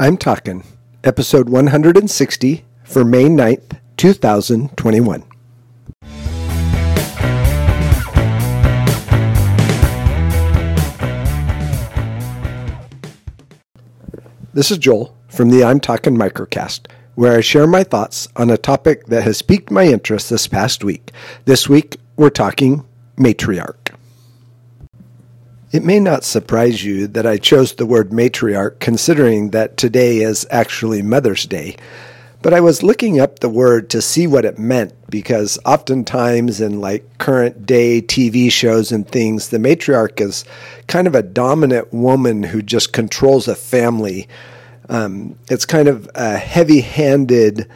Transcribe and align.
I'm 0.00 0.16
Talking, 0.16 0.62
episode 1.02 1.48
160 1.48 2.64
for 2.84 3.04
May 3.04 3.24
9th, 3.24 3.80
2021. 3.96 5.24
This 14.54 14.70
is 14.70 14.78
Joel 14.78 15.16
from 15.26 15.50
the 15.50 15.64
I'm 15.64 15.80
Talking 15.80 16.16
Microcast, 16.16 16.86
where 17.16 17.36
I 17.36 17.40
share 17.40 17.66
my 17.66 17.82
thoughts 17.82 18.28
on 18.36 18.50
a 18.50 18.56
topic 18.56 19.06
that 19.06 19.24
has 19.24 19.42
piqued 19.42 19.72
my 19.72 19.86
interest 19.86 20.30
this 20.30 20.46
past 20.46 20.84
week. 20.84 21.10
This 21.44 21.68
week, 21.68 21.96
we're 22.14 22.30
talking 22.30 22.84
matriarch. 23.16 23.87
It 25.70 25.84
may 25.84 26.00
not 26.00 26.24
surprise 26.24 26.82
you 26.82 27.06
that 27.08 27.26
I 27.26 27.36
chose 27.36 27.74
the 27.74 27.84
word 27.84 28.08
matriarch 28.08 28.80
considering 28.80 29.50
that 29.50 29.76
today 29.76 30.20
is 30.20 30.46
actually 30.50 31.02
Mother's 31.02 31.44
Day. 31.44 31.76
But 32.40 32.54
I 32.54 32.60
was 32.60 32.82
looking 32.82 33.20
up 33.20 33.40
the 33.40 33.50
word 33.50 33.90
to 33.90 34.00
see 34.00 34.26
what 34.26 34.46
it 34.46 34.58
meant 34.58 34.94
because 35.10 35.58
oftentimes 35.66 36.62
in 36.62 36.80
like 36.80 37.18
current 37.18 37.66
day 37.66 38.00
TV 38.00 38.50
shows 38.50 38.92
and 38.92 39.06
things, 39.06 39.50
the 39.50 39.58
matriarch 39.58 40.22
is 40.22 40.46
kind 40.86 41.06
of 41.06 41.14
a 41.14 41.22
dominant 41.22 41.92
woman 41.92 42.44
who 42.44 42.62
just 42.62 42.94
controls 42.94 43.46
a 43.46 43.54
family. 43.54 44.26
Um, 44.88 45.38
it's 45.50 45.66
kind 45.66 45.88
of 45.88 46.08
a 46.14 46.38
heavy 46.38 46.80
handed 46.80 47.68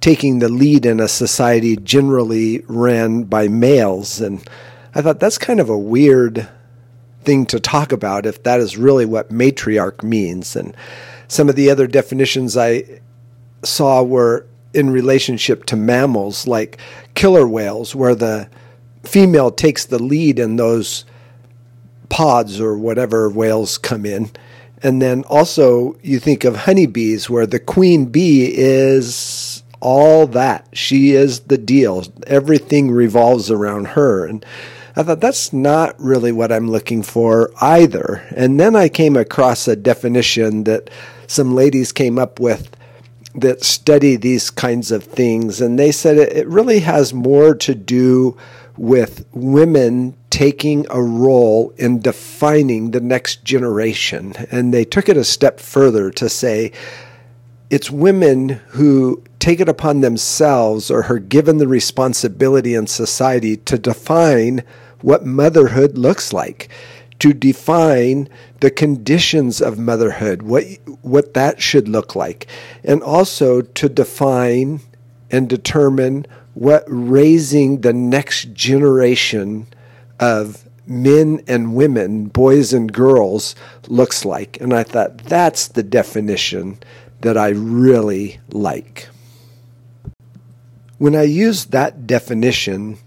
taking 0.00 0.38
the 0.38 0.48
lead 0.48 0.86
in 0.86 0.98
a 0.98 1.08
society 1.08 1.76
generally 1.76 2.64
ran 2.68 3.24
by 3.24 3.48
males. 3.48 4.18
And 4.18 4.48
I 4.94 5.02
thought 5.02 5.20
that's 5.20 5.36
kind 5.36 5.60
of 5.60 5.68
a 5.68 5.76
weird 5.76 6.48
thing 7.28 7.44
to 7.44 7.60
talk 7.60 7.92
about 7.92 8.24
if 8.24 8.42
that 8.44 8.58
is 8.58 8.78
really 8.78 9.04
what 9.04 9.28
matriarch 9.28 10.02
means. 10.02 10.56
And 10.56 10.74
some 11.28 11.50
of 11.50 11.56
the 11.56 11.68
other 11.68 11.86
definitions 11.86 12.56
I 12.56 13.02
saw 13.62 14.02
were 14.02 14.46
in 14.72 14.88
relationship 14.88 15.66
to 15.66 15.76
mammals, 15.76 16.46
like 16.46 16.78
killer 17.14 17.46
whales, 17.46 17.94
where 17.94 18.14
the 18.14 18.48
female 19.02 19.50
takes 19.50 19.84
the 19.84 20.02
lead 20.02 20.38
in 20.38 20.56
those 20.56 21.04
pods 22.08 22.62
or 22.62 22.78
whatever 22.78 23.28
whales 23.28 23.76
come 23.76 24.06
in. 24.06 24.30
And 24.82 25.02
then 25.02 25.22
also 25.24 25.98
you 26.02 26.18
think 26.18 26.44
of 26.44 26.56
honeybees, 26.56 27.28
where 27.28 27.46
the 27.46 27.60
queen 27.60 28.06
bee 28.06 28.50
is 28.56 29.62
all 29.80 30.26
that. 30.28 30.66
She 30.72 31.10
is 31.10 31.40
the 31.40 31.58
deal. 31.58 32.06
Everything 32.26 32.90
revolves 32.90 33.50
around 33.50 33.88
her. 33.88 34.24
And 34.24 34.46
I 34.98 35.04
thought 35.04 35.20
that's 35.20 35.52
not 35.52 35.94
really 36.00 36.32
what 36.32 36.50
I'm 36.50 36.68
looking 36.68 37.04
for 37.04 37.52
either. 37.60 38.26
And 38.34 38.58
then 38.58 38.74
I 38.74 38.88
came 38.88 39.16
across 39.16 39.68
a 39.68 39.76
definition 39.76 40.64
that 40.64 40.90
some 41.28 41.54
ladies 41.54 41.92
came 41.92 42.18
up 42.18 42.40
with 42.40 42.76
that 43.36 43.62
study 43.62 44.16
these 44.16 44.50
kinds 44.50 44.90
of 44.90 45.04
things. 45.04 45.60
And 45.60 45.78
they 45.78 45.92
said 45.92 46.18
it 46.18 46.48
really 46.48 46.80
has 46.80 47.14
more 47.14 47.54
to 47.54 47.76
do 47.76 48.36
with 48.76 49.24
women 49.30 50.16
taking 50.30 50.84
a 50.90 51.00
role 51.00 51.72
in 51.76 52.00
defining 52.00 52.90
the 52.90 53.00
next 53.00 53.44
generation. 53.44 54.34
And 54.50 54.74
they 54.74 54.84
took 54.84 55.08
it 55.08 55.16
a 55.16 55.22
step 55.22 55.60
further 55.60 56.10
to 56.10 56.28
say 56.28 56.72
it's 57.70 57.88
women 57.88 58.48
who 58.70 59.22
take 59.38 59.60
it 59.60 59.68
upon 59.68 60.00
themselves 60.00 60.90
or 60.90 61.04
are 61.04 61.20
given 61.20 61.58
the 61.58 61.68
responsibility 61.68 62.74
in 62.74 62.88
society 62.88 63.56
to 63.58 63.78
define 63.78 64.64
what 65.02 65.26
motherhood 65.26 65.96
looks 65.98 66.32
like, 66.32 66.68
to 67.18 67.32
define 67.32 68.28
the 68.60 68.70
conditions 68.70 69.60
of 69.60 69.78
motherhood, 69.78 70.42
what 70.42 70.64
what 71.02 71.34
that 71.34 71.60
should 71.60 71.88
look 71.88 72.14
like, 72.14 72.46
and 72.84 73.02
also 73.02 73.60
to 73.60 73.88
define 73.88 74.80
and 75.30 75.48
determine 75.48 76.26
what 76.54 76.84
raising 76.86 77.80
the 77.80 77.92
next 77.92 78.52
generation 78.52 79.66
of 80.18 80.68
men 80.86 81.40
and 81.46 81.74
women, 81.74 82.26
boys 82.26 82.72
and 82.72 82.92
girls, 82.92 83.54
looks 83.88 84.24
like. 84.24 84.60
And 84.60 84.72
I 84.72 84.82
thought 84.82 85.18
that's 85.18 85.68
the 85.68 85.82
definition 85.82 86.78
that 87.20 87.36
I 87.36 87.48
really 87.48 88.40
like. 88.50 89.08
When 90.98 91.14
I 91.14 91.22
use 91.22 91.66
that 91.66 92.06
definition, 92.06 92.98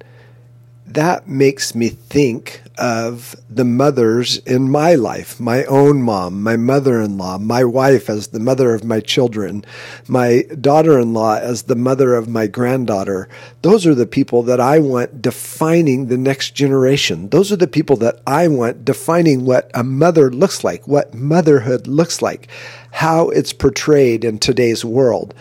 that 0.93 1.27
makes 1.27 1.75
me 1.75 1.89
think 1.89 2.61
of 2.77 3.35
the 3.49 3.65
mothers 3.65 4.37
in 4.39 4.69
my 4.69 4.95
life 4.95 5.39
my 5.39 5.63
own 5.65 6.01
mom, 6.01 6.41
my 6.41 6.55
mother 6.55 7.01
in 7.01 7.17
law, 7.17 7.37
my 7.37 7.63
wife 7.63 8.09
as 8.09 8.27
the 8.27 8.39
mother 8.39 8.73
of 8.73 8.83
my 8.83 8.99
children, 8.99 9.63
my 10.07 10.43
daughter 10.59 10.99
in 10.99 11.13
law 11.13 11.35
as 11.35 11.63
the 11.63 11.75
mother 11.75 12.15
of 12.15 12.27
my 12.27 12.47
granddaughter. 12.47 13.29
Those 13.61 13.85
are 13.85 13.93
the 13.93 14.07
people 14.07 14.41
that 14.43 14.59
I 14.59 14.79
want 14.79 15.21
defining 15.21 16.07
the 16.07 16.17
next 16.17 16.55
generation. 16.55 17.29
Those 17.29 17.51
are 17.51 17.57
the 17.57 17.67
people 17.67 17.97
that 17.97 18.19
I 18.25 18.47
want 18.47 18.83
defining 18.83 19.45
what 19.45 19.69
a 19.73 19.83
mother 19.83 20.31
looks 20.31 20.63
like, 20.63 20.87
what 20.87 21.13
motherhood 21.13 21.87
looks 21.87 22.21
like, 22.21 22.47
how 22.91 23.29
it's 23.29 23.53
portrayed 23.53 24.23
in 24.23 24.39
today's 24.39 24.83
world. 24.83 25.33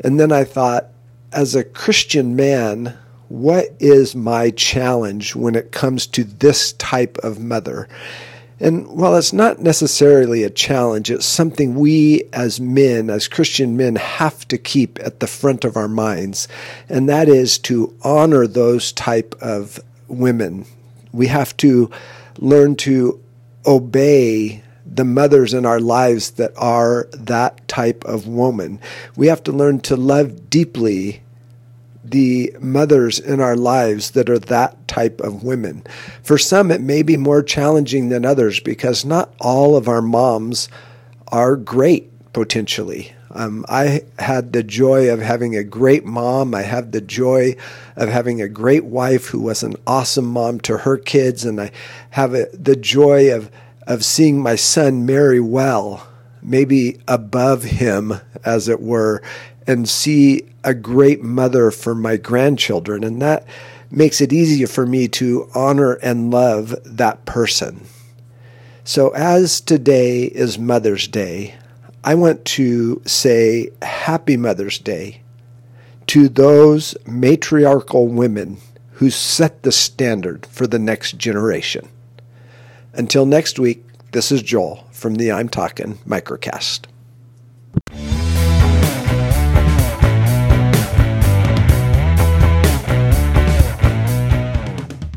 And 0.00 0.20
then 0.20 0.32
I 0.32 0.44
thought, 0.44 0.88
as 1.32 1.54
a 1.54 1.64
Christian 1.64 2.36
man, 2.36 2.96
what 3.34 3.74
is 3.80 4.14
my 4.14 4.50
challenge 4.50 5.34
when 5.34 5.56
it 5.56 5.72
comes 5.72 6.06
to 6.06 6.22
this 6.22 6.72
type 6.74 7.18
of 7.18 7.40
mother? 7.40 7.88
And 8.60 8.86
while 8.86 9.16
it's 9.16 9.32
not 9.32 9.58
necessarily 9.58 10.44
a 10.44 10.50
challenge, 10.50 11.10
it's 11.10 11.26
something 11.26 11.74
we 11.74 12.22
as 12.32 12.60
men, 12.60 13.10
as 13.10 13.26
Christian 13.26 13.76
men, 13.76 13.96
have 13.96 14.46
to 14.48 14.56
keep 14.56 15.00
at 15.00 15.18
the 15.18 15.26
front 15.26 15.64
of 15.64 15.76
our 15.76 15.88
minds. 15.88 16.46
And 16.88 17.08
that 17.08 17.28
is 17.28 17.58
to 17.60 17.96
honor 18.02 18.46
those 18.46 18.92
type 18.92 19.34
of 19.40 19.80
women. 20.06 20.64
We 21.12 21.26
have 21.26 21.56
to 21.58 21.90
learn 22.38 22.76
to 22.76 23.20
obey 23.66 24.62
the 24.86 25.04
mothers 25.04 25.52
in 25.52 25.66
our 25.66 25.80
lives 25.80 26.32
that 26.32 26.52
are 26.56 27.08
that 27.12 27.66
type 27.66 28.04
of 28.04 28.28
woman. 28.28 28.78
We 29.16 29.26
have 29.26 29.42
to 29.44 29.52
learn 29.52 29.80
to 29.80 29.96
love 29.96 30.48
deeply 30.48 31.23
the 32.04 32.54
mothers 32.60 33.18
in 33.18 33.40
our 33.40 33.56
lives 33.56 34.12
that 34.12 34.28
are 34.28 34.38
that 34.38 34.86
type 34.86 35.20
of 35.20 35.42
women. 35.42 35.82
For 36.22 36.38
some, 36.38 36.70
it 36.70 36.80
may 36.80 37.02
be 37.02 37.16
more 37.16 37.42
challenging 37.42 38.10
than 38.10 38.24
others 38.26 38.60
because 38.60 39.04
not 39.04 39.32
all 39.40 39.76
of 39.76 39.88
our 39.88 40.02
moms 40.02 40.68
are 41.28 41.56
great 41.56 42.10
potentially. 42.32 43.12
Um, 43.30 43.64
I 43.68 44.02
had 44.18 44.52
the 44.52 44.62
joy 44.62 45.12
of 45.12 45.20
having 45.20 45.56
a 45.56 45.64
great 45.64 46.04
mom. 46.04 46.54
I 46.54 46.62
have 46.62 46.92
the 46.92 47.00
joy 47.00 47.56
of 47.96 48.08
having 48.08 48.40
a 48.40 48.48
great 48.48 48.84
wife 48.84 49.26
who 49.26 49.40
was 49.40 49.62
an 49.62 49.74
awesome 49.86 50.26
mom 50.26 50.60
to 50.60 50.78
her 50.78 50.96
kids, 50.96 51.44
and 51.44 51.60
I 51.60 51.72
have 52.10 52.32
a, 52.34 52.46
the 52.52 52.76
joy 52.76 53.34
of 53.34 53.50
of 53.86 54.04
seeing 54.04 54.40
my 54.40 54.56
son 54.56 55.04
marry 55.04 55.40
well, 55.40 56.06
maybe 56.42 56.98
above 57.08 57.64
him, 57.64 58.14
as 58.44 58.68
it 58.68 58.80
were, 58.80 59.22
and 59.66 59.88
see 59.88 60.42
a 60.62 60.74
great 60.74 61.22
mother 61.22 61.70
for 61.70 61.94
my 61.94 62.16
grandchildren. 62.16 63.04
And 63.04 63.20
that 63.22 63.46
makes 63.90 64.20
it 64.20 64.32
easier 64.32 64.66
for 64.66 64.86
me 64.86 65.08
to 65.08 65.48
honor 65.54 65.94
and 65.94 66.30
love 66.30 66.74
that 66.84 67.24
person. 67.24 67.86
So, 68.84 69.10
as 69.10 69.60
today 69.60 70.24
is 70.24 70.58
Mother's 70.58 71.08
Day, 71.08 71.54
I 72.02 72.14
want 72.14 72.44
to 72.46 73.00
say 73.06 73.70
Happy 73.80 74.36
Mother's 74.36 74.78
Day 74.78 75.22
to 76.08 76.28
those 76.28 76.94
matriarchal 77.06 78.08
women 78.08 78.58
who 78.92 79.08
set 79.08 79.62
the 79.62 79.72
standard 79.72 80.44
for 80.46 80.66
the 80.66 80.78
next 80.78 81.16
generation. 81.16 81.88
Until 82.92 83.24
next 83.24 83.58
week, 83.58 83.84
this 84.12 84.30
is 84.30 84.42
Joel 84.42 84.86
from 84.92 85.14
the 85.14 85.32
I'm 85.32 85.48
Talking 85.48 85.94
Microcast. 86.06 86.84